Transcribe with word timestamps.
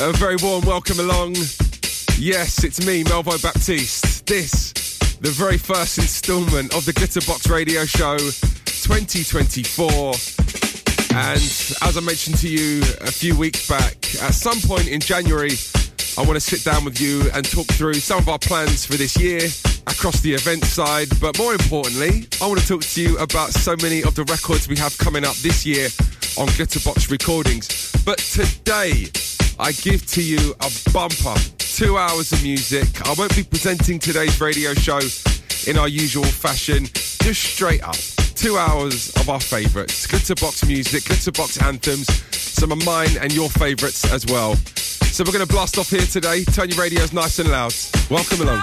A 0.00 0.12
very 0.12 0.36
warm 0.40 0.64
welcome 0.64 1.00
along. 1.00 1.34
Yes, 2.18 2.62
it's 2.62 2.86
me, 2.86 3.02
Melvo 3.02 3.42
Baptiste. 3.42 4.24
This, 4.26 4.72
the 5.20 5.30
very 5.30 5.58
first 5.58 5.98
instalment 5.98 6.72
of 6.72 6.84
the 6.84 6.92
Glitterbox 6.92 7.50
Radio 7.50 7.84
Show 7.84 8.16
2024. 8.16 9.90
And 11.18 11.42
as 11.82 11.96
I 11.96 12.00
mentioned 12.00 12.38
to 12.38 12.48
you 12.48 12.80
a 13.00 13.10
few 13.10 13.36
weeks 13.36 13.68
back, 13.68 13.96
at 14.22 14.34
some 14.34 14.60
point 14.60 14.86
in 14.86 15.00
January, 15.00 15.54
I 16.16 16.22
want 16.22 16.34
to 16.34 16.40
sit 16.40 16.62
down 16.62 16.84
with 16.84 17.00
you 17.00 17.28
and 17.34 17.44
talk 17.44 17.66
through 17.66 17.94
some 17.94 18.18
of 18.18 18.28
our 18.28 18.38
plans 18.38 18.86
for 18.86 18.94
this 18.94 19.16
year 19.18 19.40
across 19.88 20.20
the 20.20 20.32
event 20.32 20.64
side. 20.64 21.08
But 21.20 21.36
more 21.38 21.54
importantly, 21.54 22.28
I 22.40 22.46
want 22.46 22.60
to 22.60 22.66
talk 22.68 22.82
to 22.82 23.02
you 23.02 23.18
about 23.18 23.50
so 23.50 23.74
many 23.82 24.04
of 24.04 24.14
the 24.14 24.22
records 24.24 24.68
we 24.68 24.76
have 24.76 24.96
coming 24.98 25.24
up 25.24 25.34
this 25.36 25.66
year 25.66 25.88
on 26.38 26.46
Glitterbox 26.54 27.10
Recordings. 27.10 27.90
But 28.04 28.18
today, 28.18 29.10
I 29.60 29.72
give 29.72 30.06
to 30.12 30.22
you 30.22 30.54
a 30.60 30.70
bumper, 30.92 31.34
two 31.58 31.98
hours 31.98 32.32
of 32.32 32.42
music. 32.44 32.86
I 33.06 33.14
won't 33.14 33.34
be 33.34 33.42
presenting 33.42 33.98
today's 33.98 34.40
radio 34.40 34.72
show 34.72 35.00
in 35.66 35.76
our 35.76 35.88
usual 35.88 36.24
fashion, 36.24 36.84
just 36.84 37.42
straight 37.42 37.82
up. 37.82 37.96
Two 38.36 38.56
hours 38.56 39.12
of 39.16 39.28
our 39.28 39.40
favourites, 39.40 40.06
Glitterbox 40.06 40.66
music, 40.68 41.02
Glitterbox 41.02 41.60
anthems, 41.60 42.06
some 42.36 42.70
of 42.70 42.84
mine 42.86 43.16
and 43.20 43.34
your 43.34 43.48
favourites 43.48 44.10
as 44.12 44.24
well. 44.26 44.54
So 44.54 45.24
we're 45.24 45.32
going 45.32 45.46
to 45.46 45.52
blast 45.52 45.76
off 45.76 45.90
here 45.90 46.06
today. 46.06 46.44
Turn 46.44 46.68
your 46.70 46.80
radios 46.80 47.12
nice 47.12 47.40
and 47.40 47.50
loud. 47.50 47.74
Welcome 48.08 48.42
along. 48.42 48.62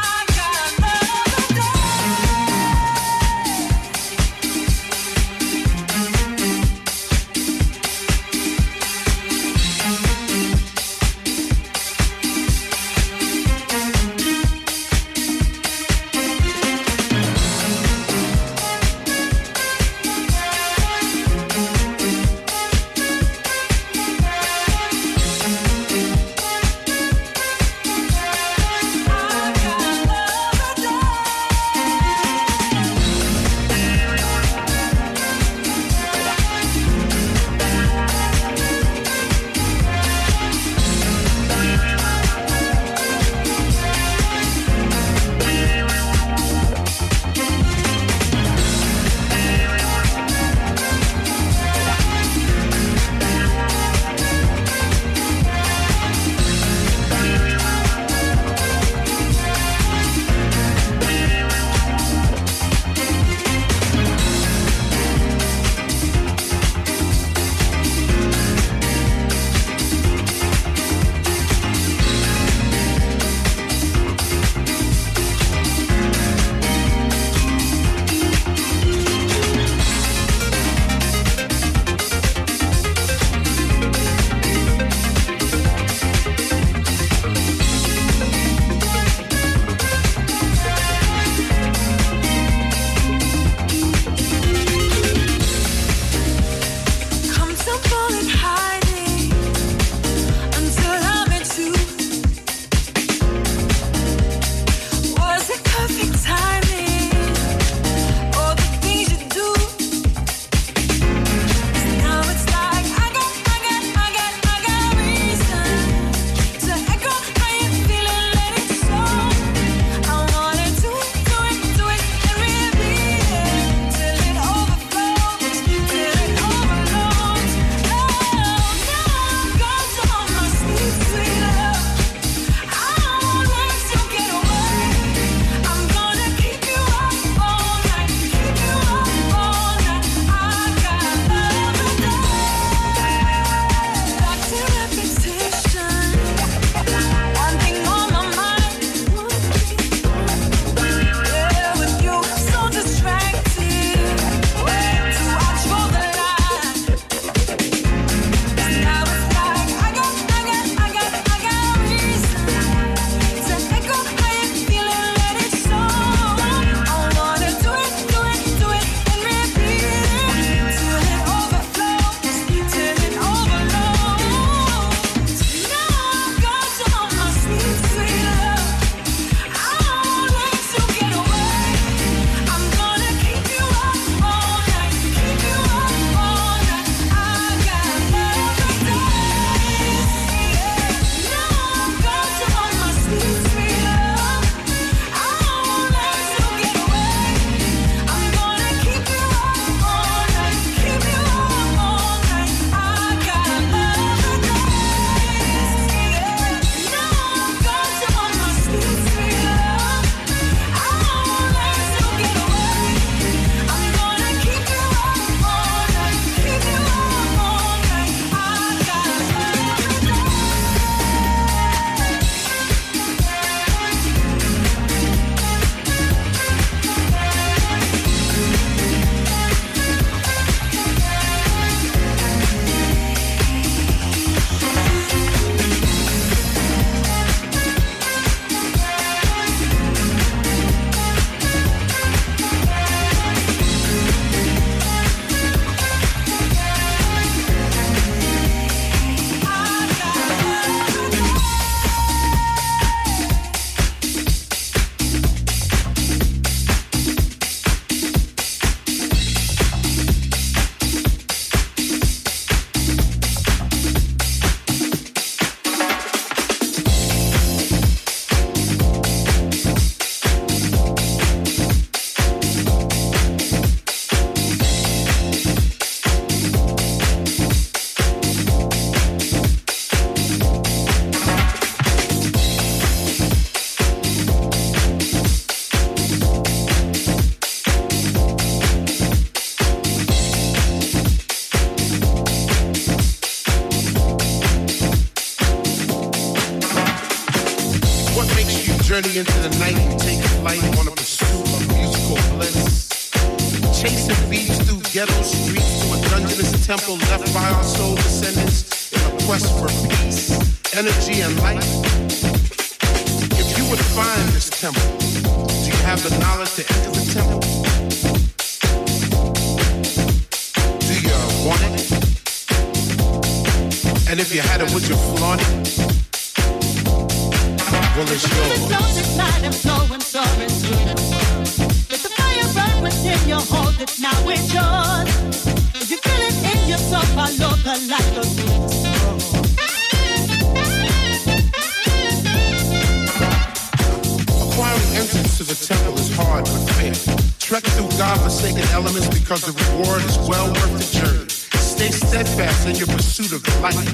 light. 353.66 353.94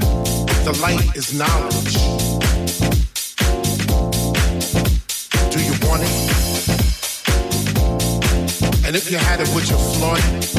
The 0.66 0.78
light 0.82 1.16
is 1.16 1.34
knowledge. 1.34 1.96
Do 5.50 5.60
you 5.64 5.74
want 5.88 6.04
it? 6.04 6.12
And 8.86 8.96
if 8.98 9.10
you 9.10 9.18
had 9.18 9.40
it, 9.40 9.48
would 9.54 9.70
you 9.70 9.78
flaunt 9.78 10.20
it? 10.26 10.51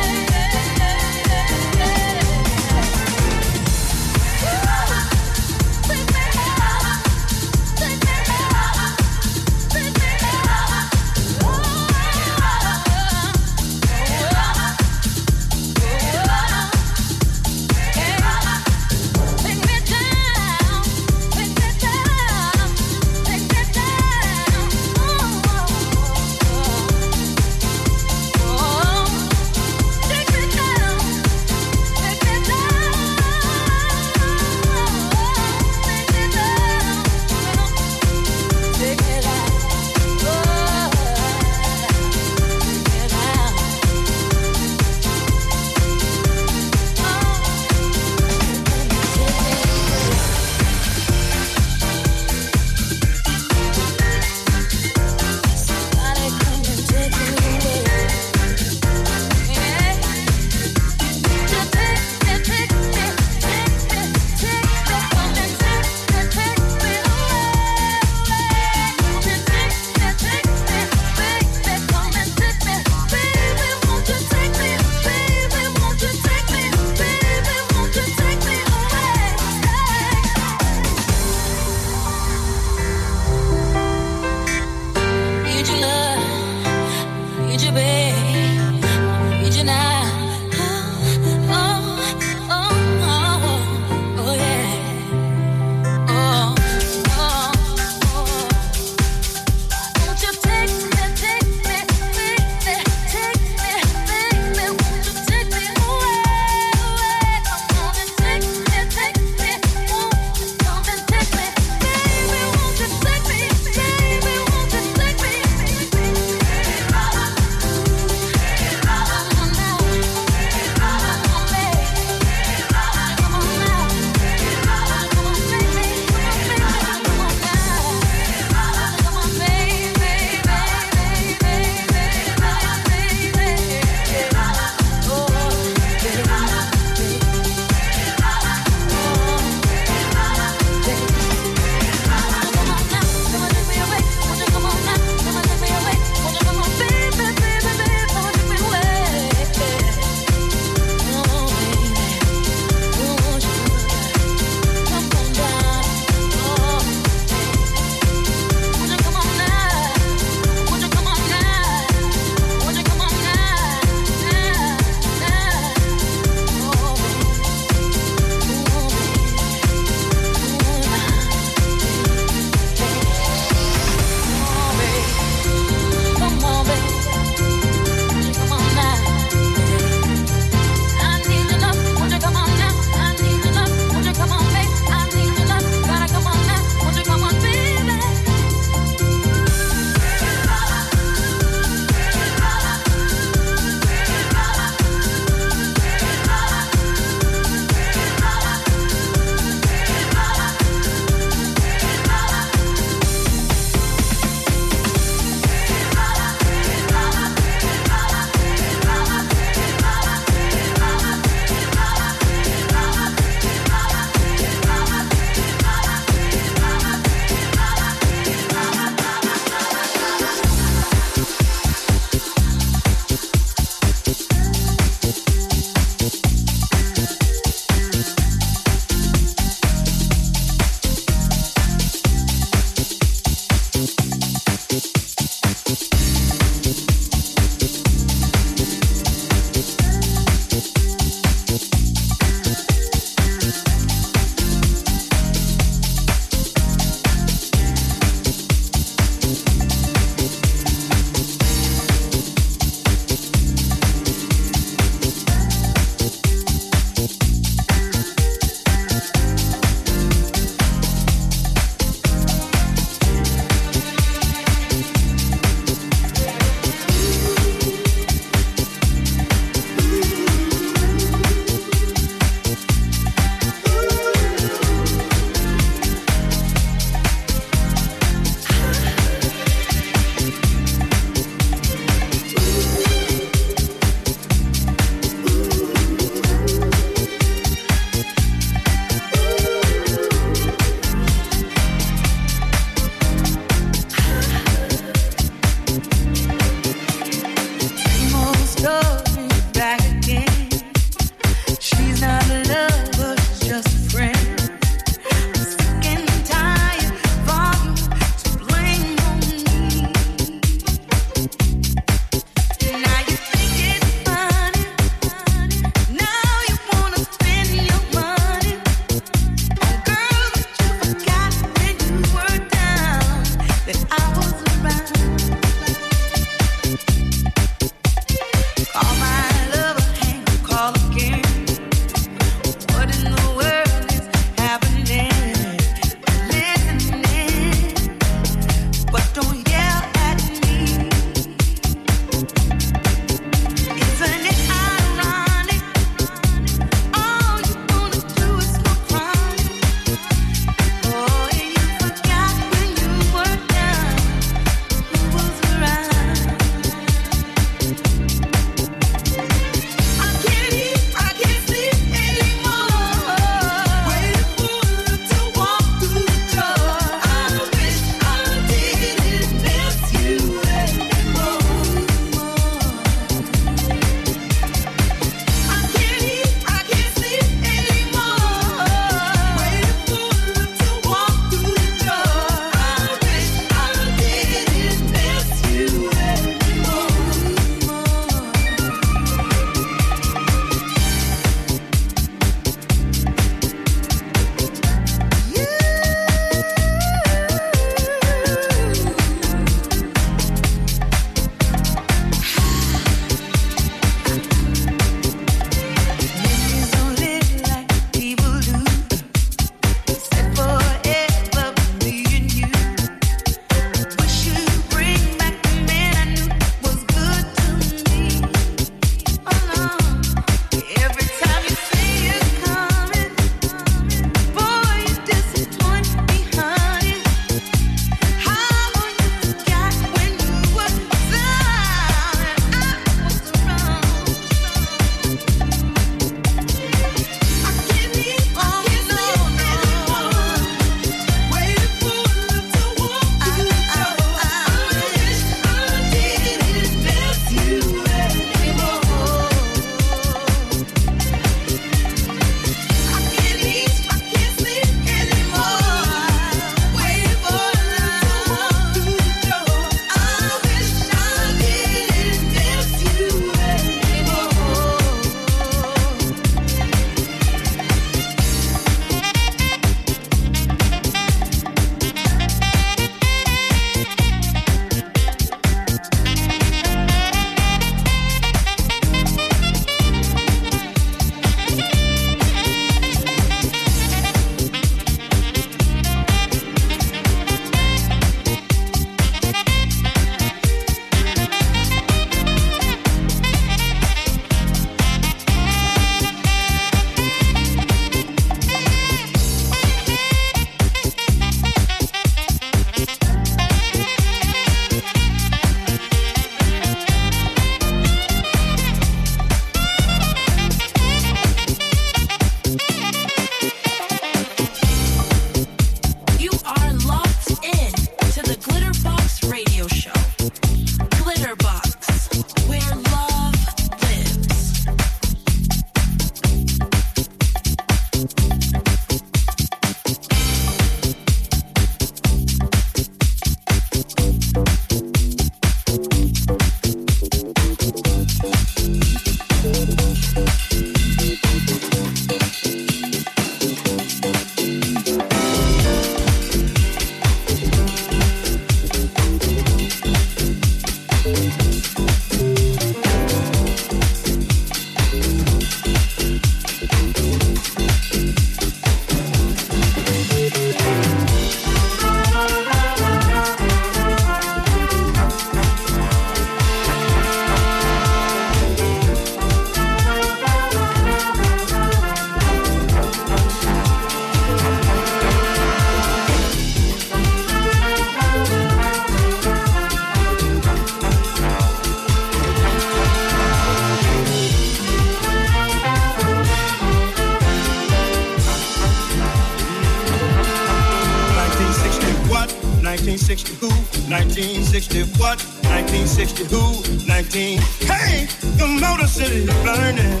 1960 593.88 594.82
what? 594.98 595.20
1960 595.44 596.24
who? 596.24 596.86
19. 596.86 597.38
Hey, 597.68 598.06
the 598.38 598.46
Motor 598.46 598.86
City 598.86 599.24
is 599.24 599.34
burning. 599.44 600.00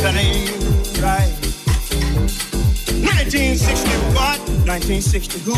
That 0.00 0.16
ain't 0.16 0.98
right. 1.02 1.36
1960 3.04 3.90
what? 4.16 4.40
1960 4.64 5.38
who? 5.40 5.52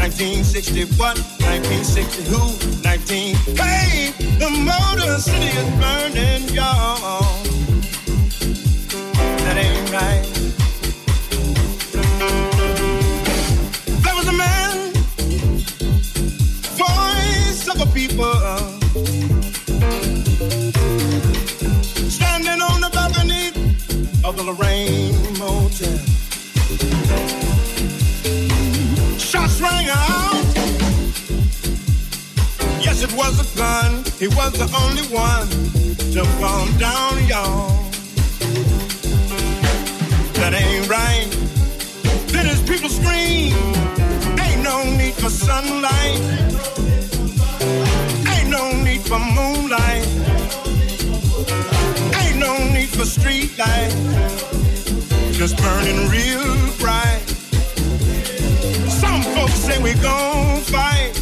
1960 0.00 0.84
what? 0.96 1.18
1960 1.44 2.24
who? 2.32 2.56
19. 2.82 3.36
Hey, 3.54 4.12
the 4.38 4.48
Motor 4.48 5.18
City 5.18 5.52
is 5.52 5.68
burning, 5.76 6.48
y'all. 6.54 7.36
That 9.44 9.56
ain't 9.58 9.92
right. 9.92 10.31
Was 33.22 33.38
a 33.38 33.56
gun. 33.56 34.02
He 34.18 34.26
was 34.26 34.52
the 34.62 34.68
only 34.82 35.06
one 35.14 35.48
to 36.14 36.22
fall 36.40 36.66
down, 36.88 37.14
y'all. 37.30 37.70
That 40.38 40.52
ain't 40.62 40.88
right. 40.98 41.30
Then 42.32 42.46
his 42.46 42.60
people 42.70 42.88
scream. 42.88 43.54
Ain't 44.44 44.62
no 44.70 44.76
need 45.00 45.14
for 45.14 45.30
sunlight. 45.30 46.20
Ain't 48.34 48.50
no 48.58 48.64
need 48.86 49.02
for 49.10 49.20
moonlight. 49.38 50.06
Ain't 52.20 52.38
no 52.46 52.54
need 52.74 52.90
for 52.96 53.06
street 53.16 53.56
light. 53.56 53.92
Just 55.40 55.56
burning 55.58 56.00
real 56.16 56.50
bright. 56.82 57.22
Some 59.02 59.22
folks 59.34 59.58
say 59.66 59.80
we 59.80 59.94
gon' 59.94 60.60
fight. 60.74 61.21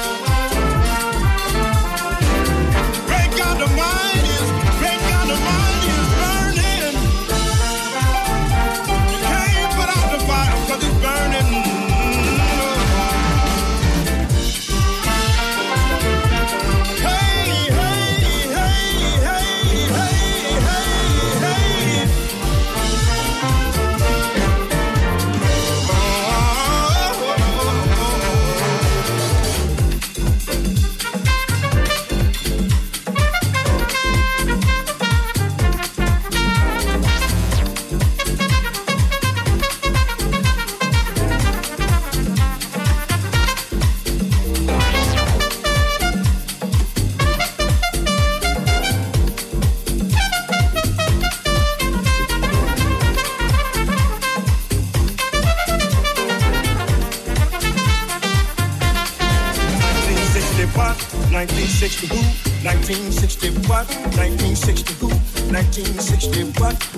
1960 65.83 66.90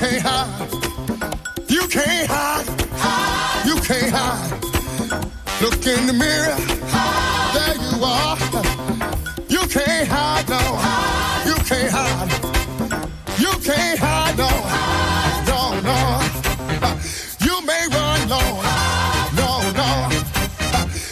can't 0.00 0.22
hide. 0.22 0.72
You 1.68 1.86
can't 1.88 2.26
hide. 2.26 2.64
hide. 3.04 3.66
You 3.68 3.76
can't 3.82 4.10
hide. 4.10 4.50
Look 5.60 5.86
in 5.86 6.06
the 6.06 6.14
mirror. 6.14 6.56
Hide. 6.88 7.52
There 7.56 7.76
you 7.84 7.96
are. 8.02 8.36
You 9.54 9.62
can't 9.68 10.08
hide, 10.08 10.48
no. 10.48 10.56
Hide. 10.56 11.46
You 11.48 11.56
can't 11.68 11.92
hide. 11.92 12.32
You 13.44 13.52
can't 13.68 13.98
hide, 13.98 14.38
no. 14.40 14.50
No, 15.50 15.60
no. 15.88 15.98
You 17.46 17.56
may 17.66 17.84
run, 17.92 18.20
no. 18.34 18.42
No, 19.40 19.50
no. 19.80 19.90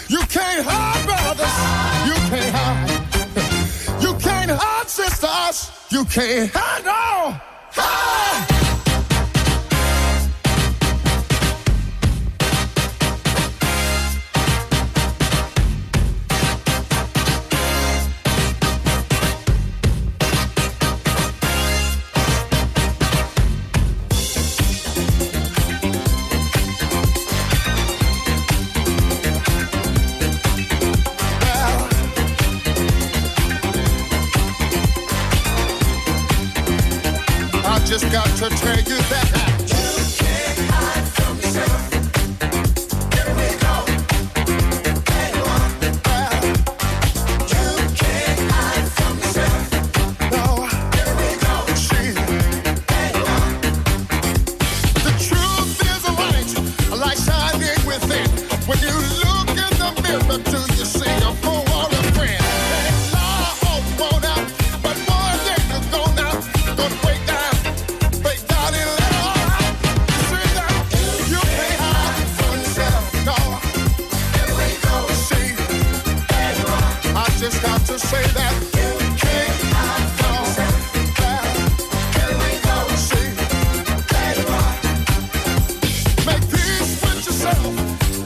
You 0.08 0.22
can't 0.36 0.64
hide, 0.64 1.02
brothers. 1.08 1.56
You 2.08 2.16
can't 2.30 2.52
hide. 2.56 4.02
You 4.02 4.14
can't 4.14 4.50
hide, 4.50 4.88
sisters. 4.88 5.70
You 5.90 6.06
can't 6.06 6.50
hide, 6.54 6.84
no. 6.86 7.38
Hide. 7.72 8.57
to 38.40 38.48
tell 38.50 38.76
you 38.78 38.84
that. 38.84 39.17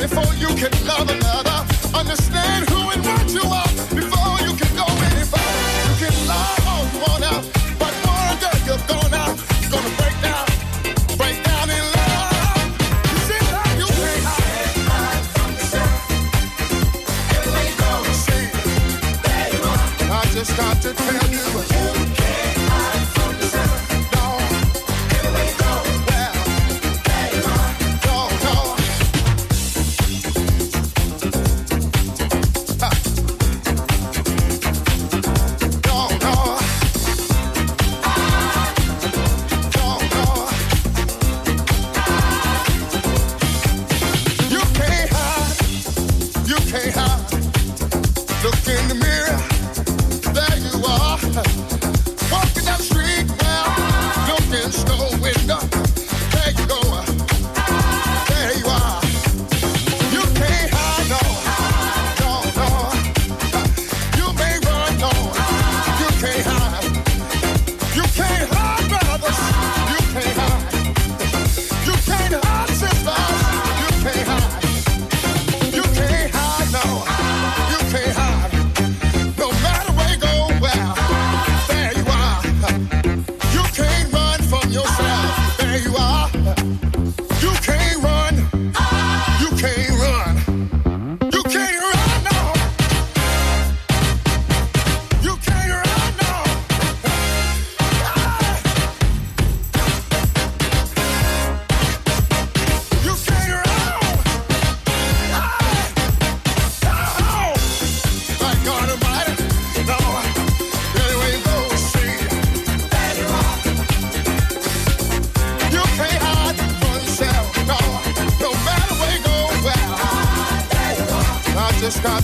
before 0.03 0.34
you 0.34 0.48
can 0.57 0.72
love 0.84 1.09
another. 1.09 1.64
Understand 1.94 2.68
who 2.68 2.90
and 2.90 3.05
what 3.05 3.32
you 3.32 3.42
are. 3.42 3.72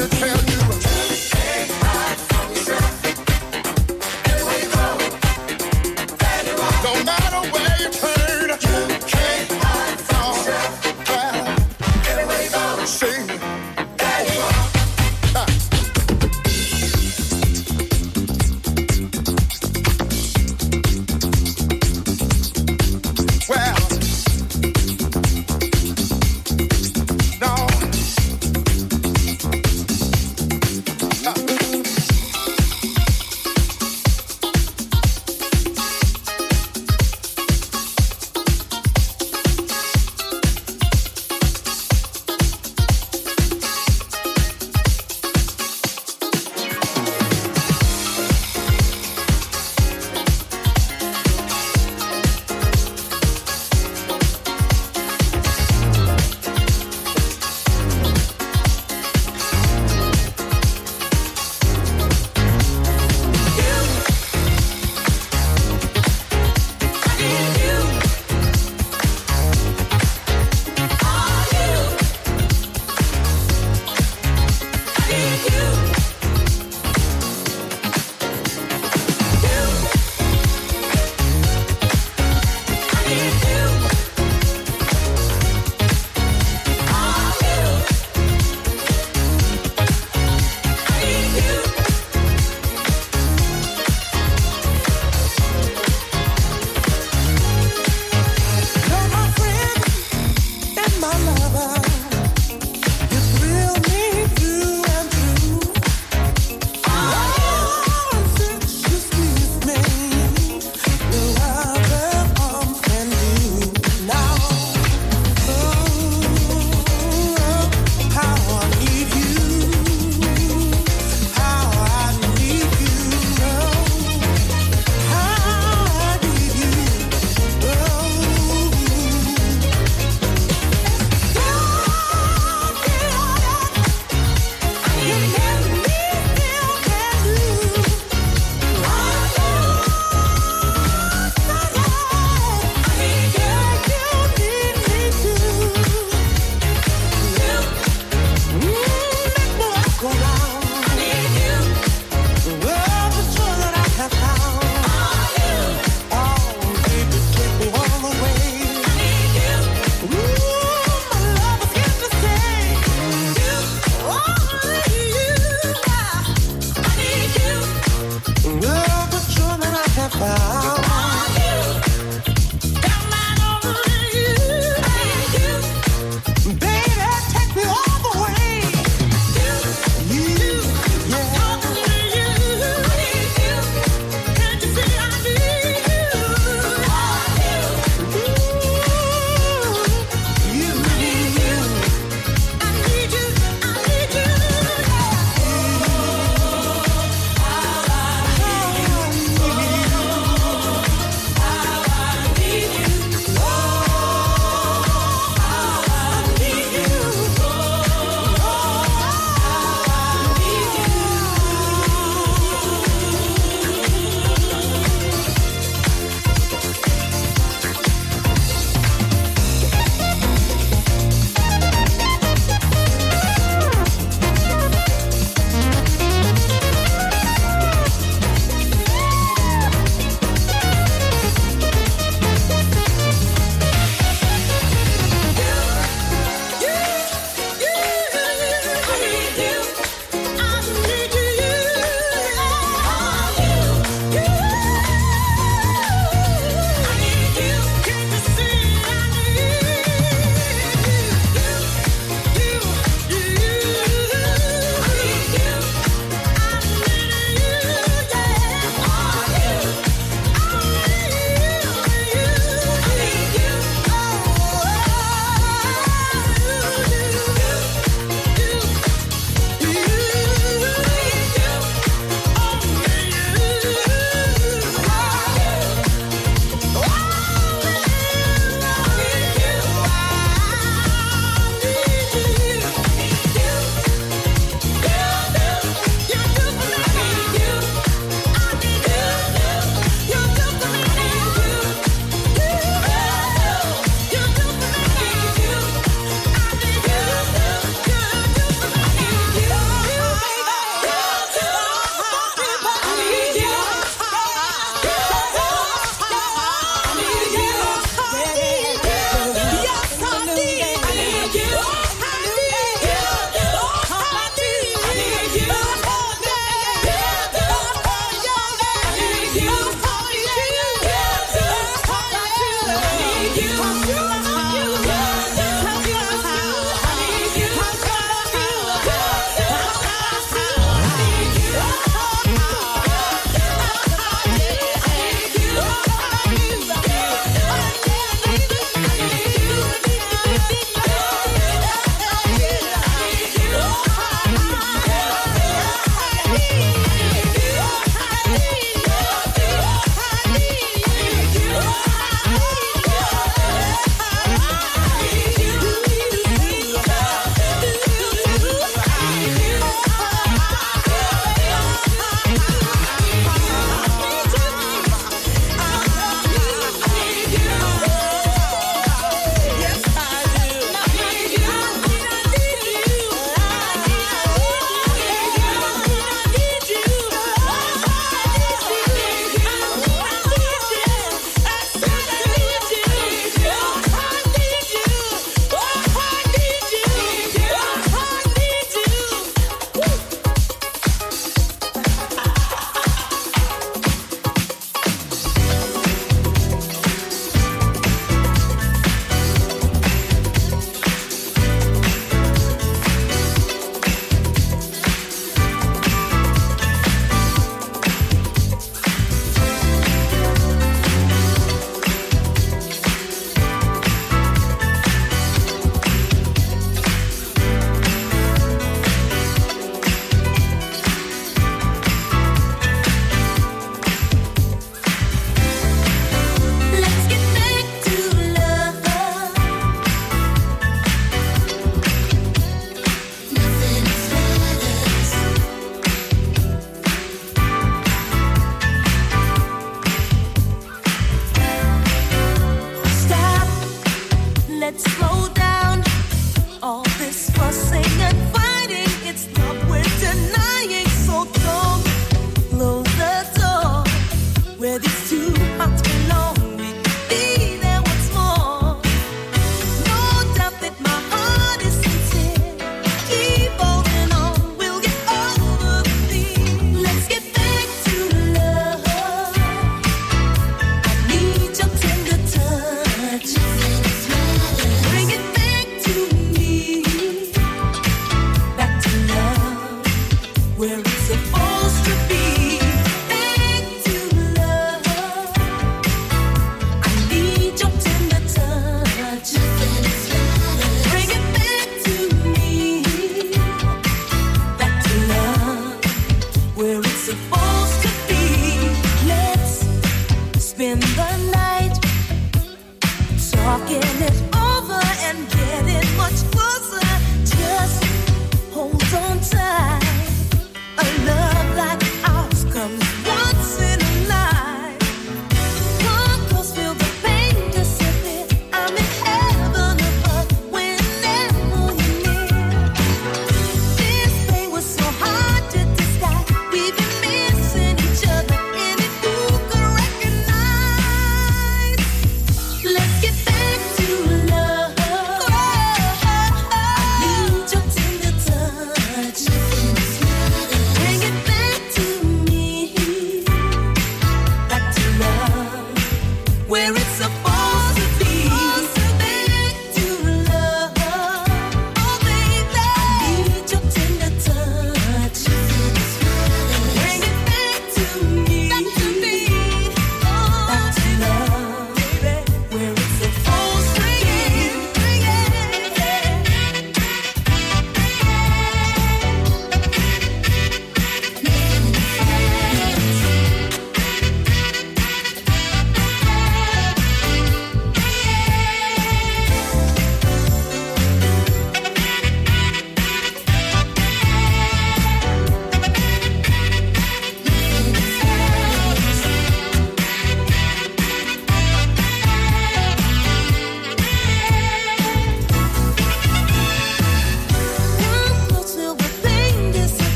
to 0.00 0.08
tell 0.16 0.49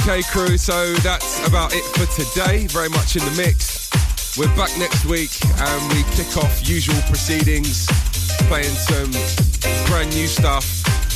Okay, 0.00 0.22
crew, 0.22 0.56
so 0.56 0.92
that's 1.00 1.46
about 1.46 1.72
it 1.74 1.84
for 1.96 2.06
today. 2.14 2.66
Very 2.68 2.88
much 2.88 3.16
in 3.16 3.24
the 3.24 3.34
mix. 3.36 3.90
We're 4.36 4.54
back 4.56 4.70
next 4.78 5.04
week 5.06 5.30
and 5.58 5.80
we 5.92 6.02
kick 6.14 6.36
off 6.36 6.68
usual 6.68 7.00
proceedings, 7.08 7.86
playing 8.46 8.76
some 8.76 9.10
brand 9.88 10.14
new 10.14 10.26
stuff. 10.26 10.64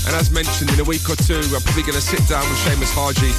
And 0.07 0.17
as 0.17 0.31
mentioned, 0.31 0.71
in 0.73 0.81
a 0.81 0.85
week 0.85 1.09
or 1.09 1.17
two, 1.17 1.43
I'm 1.55 1.63
probably 1.63 1.83
going 1.83 1.99
to 1.99 2.05
sit 2.05 2.27
down 2.27 2.43
with 2.49 2.59
Seamus 2.65 2.93
Haji 2.95 3.31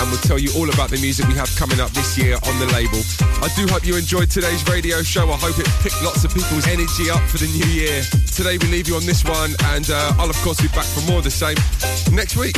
and 0.00 0.10
we'll 0.10 0.24
tell 0.24 0.38
you 0.38 0.50
all 0.56 0.68
about 0.70 0.90
the 0.90 0.98
music 0.98 1.26
we 1.28 1.34
have 1.34 1.50
coming 1.56 1.80
up 1.80 1.90
this 1.90 2.16
year 2.16 2.34
on 2.34 2.54
the 2.58 2.66
label. 2.72 3.02
I 3.42 3.50
do 3.54 3.66
hope 3.70 3.84
you 3.84 3.96
enjoyed 3.96 4.30
today's 4.30 4.66
radio 4.68 5.02
show. 5.02 5.28
I 5.30 5.36
hope 5.36 5.58
it 5.58 5.68
picked 5.82 6.02
lots 6.02 6.24
of 6.24 6.32
people's 6.32 6.66
energy 6.66 7.10
up 7.10 7.22
for 7.28 7.38
the 7.38 7.50
new 7.50 7.66
year. 7.66 8.02
Today 8.30 8.58
we 8.58 8.68
leave 8.70 8.88
you 8.88 8.96
on 8.96 9.04
this 9.06 9.24
one, 9.24 9.52
and 9.74 9.90
uh, 9.90 10.14
I'll 10.18 10.30
of 10.30 10.38
course 10.42 10.60
be 10.60 10.68
back 10.68 10.86
for 10.86 11.02
more 11.10 11.18
of 11.18 11.24
the 11.24 11.34
same 11.34 11.58
next 12.14 12.36
week. 12.36 12.56